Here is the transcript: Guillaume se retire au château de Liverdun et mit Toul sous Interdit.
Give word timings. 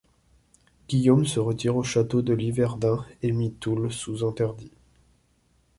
Guillaume 0.89 1.27
se 1.27 1.39
retire 1.39 1.75
au 1.75 1.83
château 1.83 2.23
de 2.23 2.33
Liverdun 2.33 3.05
et 3.21 3.31
mit 3.31 3.53
Toul 3.53 3.91
sous 3.91 4.25
Interdit. 4.27 4.71